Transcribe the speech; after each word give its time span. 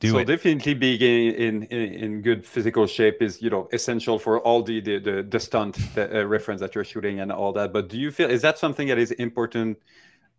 Do 0.00 0.10
so 0.10 0.18
it. 0.18 0.26
definitely 0.26 0.74
being 0.74 1.00
in, 1.00 1.62
in 1.64 1.94
in 1.94 2.22
good 2.22 2.44
physical 2.44 2.86
shape 2.86 3.22
is 3.22 3.40
you 3.40 3.48
know 3.48 3.66
essential 3.72 4.18
for 4.18 4.40
all 4.40 4.62
the 4.62 4.80
the 4.80 4.98
the, 4.98 5.22
the 5.22 5.40
stunt 5.40 5.78
the, 5.94 6.20
uh, 6.20 6.24
reference 6.24 6.60
that 6.60 6.74
you're 6.74 6.84
shooting 6.84 7.20
and 7.20 7.32
all 7.32 7.52
that. 7.54 7.72
But 7.72 7.88
do 7.88 7.98
you 7.98 8.10
feel 8.10 8.28
is 8.30 8.42
that 8.42 8.58
something 8.58 8.88
that 8.88 8.98
is 8.98 9.12
important 9.12 9.78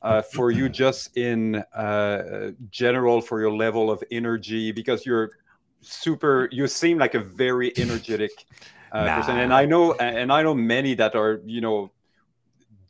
uh, 0.04 0.22
for 0.22 0.52
you 0.52 0.70
just 0.84 1.18
in 1.18 1.56
uh, 1.74 2.52
general 2.70 3.20
for 3.22 3.40
your 3.42 3.52
level 3.52 3.90
of 3.90 4.04
energy 4.12 4.72
because 4.72 5.06
you're 5.06 5.32
super 5.82 6.50
you 6.52 6.68
seem 6.68 7.00
like 7.00 7.16
a 7.16 7.20
very 7.20 7.74
energetic 7.78 8.32
uh, 8.92 9.06
Nah. 9.06 9.16
person 9.16 9.38
and 9.38 9.54
I 9.54 9.66
know 9.66 9.94
and 9.94 10.32
I 10.32 10.44
know 10.44 10.54
many 10.54 10.94
that 10.96 11.16
are 11.16 11.42
you 11.46 11.62
know 11.62 11.92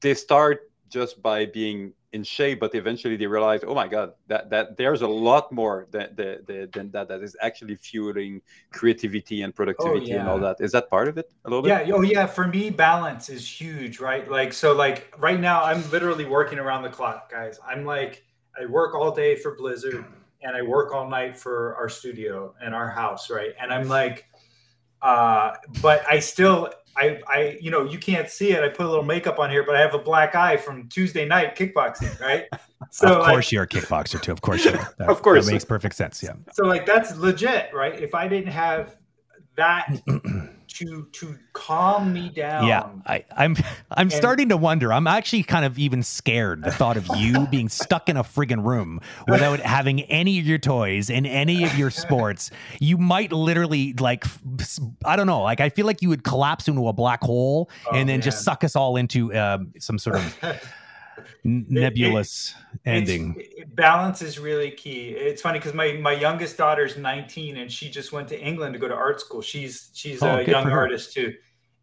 they 0.01 0.13
start 0.13 0.71
just 0.89 1.21
by 1.21 1.45
being 1.45 1.93
in 2.13 2.23
shape, 2.23 2.59
but 2.59 2.73
eventually 2.73 3.17
they 3.17 3.27
realize, 3.27 3.61
oh 3.67 3.75
my 3.75 3.87
god, 3.87 4.13
that 4.27 4.49
that 4.49 4.77
there's 4.77 5.01
a 5.01 5.07
lot 5.07 5.51
more 5.51 5.87
than 5.91 6.15
than, 6.15 6.69
than 6.71 6.91
that 6.91 7.07
that 7.09 7.21
is 7.21 7.35
actually 7.41 7.75
fueling 7.75 8.41
creativity 8.71 9.41
and 9.41 9.53
productivity 9.53 10.11
and 10.11 10.27
all 10.27 10.39
that. 10.39 10.55
Is 10.59 10.71
that 10.71 10.89
part 10.89 11.09
of 11.09 11.17
it 11.17 11.29
a 11.43 11.49
little 11.49 11.61
bit? 11.61 11.87
Yeah. 11.87 11.93
Oh, 11.93 12.01
yeah. 12.01 12.25
For 12.25 12.47
me, 12.47 12.69
balance 12.69 13.29
is 13.29 13.45
huge, 13.45 13.99
right? 13.99 14.29
Like, 14.29 14.53
so, 14.53 14.73
like, 14.73 15.13
right 15.19 15.39
now, 15.39 15.63
I'm 15.63 15.83
literally 15.91 16.25
working 16.25 16.59
around 16.59 16.83
the 16.83 16.89
clock, 16.89 17.29
guys. 17.29 17.59
I'm 17.67 17.83
like, 17.83 18.23
I 18.59 18.65
work 18.65 18.95
all 18.95 19.11
day 19.11 19.35
for 19.35 19.55
Blizzard 19.55 20.05
and 20.41 20.55
I 20.55 20.61
work 20.61 20.93
all 20.93 21.09
night 21.09 21.37
for 21.37 21.75
our 21.75 21.89
studio 21.89 22.55
and 22.61 22.73
our 22.73 22.89
house, 22.89 23.29
right? 23.29 23.53
And 23.59 23.73
I'm 23.73 23.87
like, 23.87 24.25
uh, 25.01 25.55
but 25.81 26.05
I 26.09 26.19
still, 26.19 26.71
I, 26.97 27.21
I, 27.27 27.57
you 27.61 27.69
know, 27.71 27.83
you 27.83 27.99
can't 27.99 28.29
see 28.29 28.51
it. 28.51 28.63
I 28.63 28.69
put 28.69 28.85
a 28.85 28.89
little 28.89 29.03
makeup 29.05 29.37
on 29.39 29.49
here, 29.49 29.63
but 29.63 29.75
I 29.75 29.79
have 29.79 29.93
a 29.93 29.99
black 29.99 30.33
eye 30.35 30.57
from 30.57 30.87
Tuesday 30.89 31.25
night 31.25 31.55
kickboxing, 31.55 32.19
right? 32.19 32.45
So, 32.91 33.07
of 33.21 33.25
course, 33.25 33.51
you're 33.51 33.63
a 33.63 33.67
kickboxer 33.67 34.21
too. 34.21 34.31
Of 34.31 34.41
course, 34.41 34.63
you 34.63 34.69
are. 34.71 34.93
That- 34.99 35.09
Of 35.09 35.23
course. 35.23 35.47
that 35.47 35.51
makes 35.51 35.65
perfect 35.65 35.95
sense. 35.95 36.21
Yeah. 36.21 36.33
so 36.53 36.63
like 36.65 36.85
that's 36.85 37.17
legit, 37.17 37.73
right? 37.73 37.99
If 37.99 38.13
I 38.13 38.27
didn't 38.27 38.51
have 38.51 38.95
that 39.55 39.99
to 40.77 41.07
to 41.11 41.37
calm 41.53 42.13
me 42.13 42.29
down, 42.29 42.67
Yeah, 42.67 42.89
I, 43.05 43.25
I'm 43.35 43.55
I'm 43.91 44.09
starting 44.09 44.49
to 44.49 44.57
wonder. 44.57 44.93
I'm 44.93 45.07
actually 45.07 45.43
kind 45.43 45.65
of 45.65 45.77
even 45.79 46.03
scared 46.03 46.63
the 46.63 46.71
thought 46.71 46.97
of 46.97 47.07
you 47.15 47.47
being 47.51 47.69
stuck 47.69 48.09
in 48.09 48.17
a 48.17 48.23
friggin' 48.23 48.65
room 48.65 49.01
without 49.27 49.59
having 49.59 50.01
any 50.03 50.39
of 50.39 50.45
your 50.45 50.57
toys 50.59 51.09
and 51.09 51.25
any 51.25 51.63
of 51.63 51.77
your 51.77 51.89
sports. 51.89 52.51
You 52.79 52.97
might 52.97 53.31
literally 53.31 53.93
like 53.93 54.25
I 55.05 55.15
don't 55.15 55.27
know. 55.27 55.41
Like 55.41 55.59
I 55.59 55.69
feel 55.69 55.85
like 55.85 56.01
you 56.01 56.09
would 56.09 56.23
collapse 56.23 56.67
into 56.67 56.87
a 56.87 56.93
black 56.93 57.21
hole 57.21 57.69
Oh, 57.87 57.95
and 57.95 58.07
then 58.07 58.21
just 58.21 58.43
suck 58.43 58.63
us 58.63 58.75
all 58.75 58.97
into 58.97 59.35
um, 59.35 59.73
some 59.79 59.97
sort 59.97 60.17
of 60.17 60.61
nebulous 61.43 62.53
ending. 62.85 63.35
It- 63.37 63.75
balance 63.75 64.21
is 64.21 64.39
really 64.39 64.71
key. 64.71 65.09
It's 65.09 65.41
funny 65.41 65.59
because 65.59 65.73
my 65.73 65.93
my 65.93 66.11
youngest 66.13 66.57
daughter's 66.57 66.97
19 66.97 67.57
and 67.57 67.71
she 67.71 67.89
just 67.89 68.11
went 68.11 68.27
to 68.29 68.39
England 68.39 68.73
to 68.73 68.79
go 68.79 68.87
to 68.87 68.95
art 68.95 69.19
school. 69.21 69.41
She's 69.41 69.89
she's 69.93 70.21
Oh, 70.23 70.37
a 70.37 70.43
young 70.43 70.69
artist 70.71 71.13
too, 71.13 71.33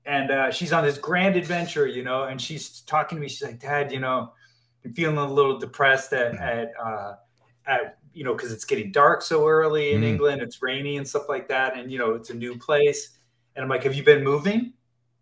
and 0.07 0.31
uh, 0.31 0.51
she's 0.51 0.73
on 0.73 0.85
this 0.85 0.99
grand 0.99 1.37
adventure, 1.37 1.87
you 1.87 2.03
know. 2.03 2.25
And 2.25 2.41
she's 2.41 2.81
talking 2.83 3.17
to 3.17 3.23
me. 3.23 3.29
She's 3.29 3.43
like, 3.43 3.61
"Dad, 3.61 3.93
you 3.93 4.01
know, 4.01 4.33
I'm 4.85 4.93
feeling 4.95 5.17
a 5.17 5.27
little 5.33 5.59
depressed 5.59 6.13
at 6.13 6.35
at 6.37 6.73
uh, 6.83 7.15
at 7.67 7.99
you 8.13 8.25
know 8.25 8.35
because 8.35 8.53
it's 8.53 8.65
getting 8.65 8.93
dark 8.93 9.23
so 9.23 9.47
early 9.49 9.93
in 9.93 10.03
Mm. 10.03 10.05
England. 10.13 10.43
It's 10.43 10.63
rainy 10.63 10.97
and 10.97 11.07
stuff 11.09 11.29
like 11.29 11.49
that, 11.49 11.77
and 11.77 11.91
you 11.93 11.99
know 11.99 12.15
it's 12.15 12.31
a 12.31 12.35
new 12.35 12.59
place." 12.59 13.19
And 13.57 13.63
I'm 13.63 13.69
like, 13.69 13.85
"Have 13.85 13.95
you 13.95 14.03
been 14.03 14.25
moving? 14.25 14.73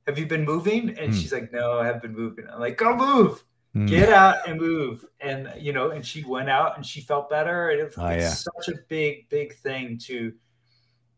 Have 0.07 0.19
you 0.19 0.27
been 0.27 0.45
moving?" 0.45 0.89
And 0.99 1.13
Mm. 1.13 1.21
she's 1.21 1.33
like, 1.33 1.53
"No, 1.53 1.79
I 1.79 1.87
haven't 1.87 2.03
been 2.03 2.15
moving." 2.17 2.47
I'm 2.51 2.61
like, 2.61 2.77
"Go 2.79 2.97
move." 2.97 3.45
Mm. 3.75 3.89
get 3.89 4.11
out 4.11 4.47
and 4.47 4.61
move 4.61 5.07
and 5.21 5.51
you 5.59 5.73
know 5.73 5.93
and 5.93 6.05
she 6.05 6.23
went 6.25 6.51
out 6.51 6.77
and 6.77 6.85
she 6.85 7.01
felt 7.01 7.31
better 7.31 7.71
and 7.71 7.81
it, 7.81 7.95
Oh, 7.97 8.07
it's 8.09 8.23
yeah. 8.23 8.29
such 8.31 8.69
a 8.69 8.79
big 8.89 9.31
big 9.31 9.55
thing 9.57 9.97
to 10.09 10.35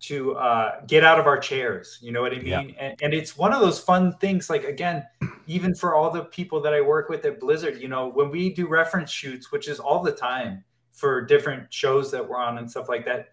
to 0.02 0.36
uh 0.36 0.80
get 0.86 1.02
out 1.02 1.18
of 1.18 1.26
our 1.26 1.36
chairs 1.38 1.98
you 2.00 2.12
know 2.12 2.22
what 2.22 2.30
i 2.32 2.36
mean 2.36 2.46
Yeah. 2.46 2.60
and, 2.78 3.02
and 3.02 3.12
it's 3.12 3.36
one 3.36 3.52
of 3.52 3.60
those 3.60 3.80
fun 3.80 4.16
things 4.18 4.48
like 4.50 4.62
again 4.62 5.04
even 5.48 5.74
for 5.74 5.96
all 5.96 6.10
the 6.12 6.26
people 6.26 6.60
that 6.60 6.72
i 6.72 6.80
work 6.80 7.08
with 7.08 7.24
at 7.24 7.40
Blizzard 7.40 7.80
you 7.80 7.88
know 7.88 8.06
when 8.08 8.30
we 8.30 8.52
do 8.54 8.68
reference 8.68 9.10
shoots 9.10 9.50
which 9.50 9.66
is 9.66 9.80
all 9.80 10.00
the 10.00 10.12
time 10.12 10.62
for 10.92 11.22
different 11.22 11.72
shows 11.74 12.12
that 12.12 12.28
we're 12.28 12.38
on 12.38 12.58
and 12.58 12.70
stuff 12.70 12.88
like 12.88 13.04
that 13.04 13.30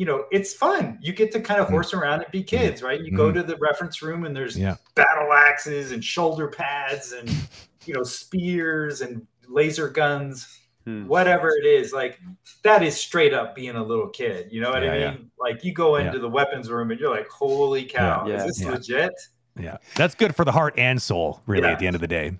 you 0.00 0.06
know 0.06 0.24
it's 0.32 0.54
fun 0.54 0.98
you 1.02 1.12
get 1.12 1.30
to 1.30 1.40
kind 1.40 1.60
of 1.60 1.66
Mm. 1.66 1.72
horse 1.72 1.92
around 1.92 2.22
and 2.22 2.30
be 2.32 2.42
kids 2.42 2.82
right 2.82 3.00
you 3.02 3.12
go 3.12 3.30
Mm. 3.30 3.34
to 3.34 3.42
the 3.42 3.56
reference 3.56 4.00
room 4.00 4.24
and 4.24 4.34
there's 4.34 4.56
Yeah. 4.56 4.76
battle 4.94 5.30
axes 5.34 5.92
and 5.92 6.02
shoulder 6.02 6.48
pads 6.48 7.12
and 7.12 7.28
you 7.84 7.92
know 7.94 8.02
spears 8.02 9.02
and 9.02 9.26
laser 9.46 9.88
guns 9.90 10.56
Hmm. 10.86 11.06
whatever 11.06 11.50
it 11.50 11.66
is 11.66 11.92
like 11.92 12.18
that 12.62 12.82
is 12.82 12.96
straight 12.96 13.34
up 13.34 13.54
being 13.54 13.76
a 13.76 13.84
little 13.84 14.08
kid 14.08 14.48
you 14.50 14.62
know 14.62 14.70
what 14.70 14.82
Yeah, 14.82 14.92
i 14.92 14.96
yeah. 14.96 15.10
mean 15.10 15.30
like 15.38 15.62
you 15.62 15.74
go 15.74 15.98
Yeah. 15.98 16.06
into 16.06 16.18
the 16.18 16.28
weapons 16.30 16.70
room 16.70 16.90
and 16.90 16.98
you're 16.98 17.14
like 17.14 17.28
holy 17.28 17.84
cow 17.84 18.24
Yeah, 18.26 18.36
is 18.36 18.44
this 18.46 18.60
yeah. 18.62 18.70
legit 18.70 19.12
Yeah, 19.58 19.76
that's 19.96 20.14
good 20.14 20.34
for 20.34 20.46
the 20.46 20.52
heart 20.52 20.72
and 20.78 21.02
soul, 21.02 21.42
really. 21.46 21.66
Yeah. 21.66 21.72
At 21.72 21.78
the 21.80 21.86
end 21.86 21.96
of 21.96 22.00
the 22.00 22.06
day. 22.08 22.32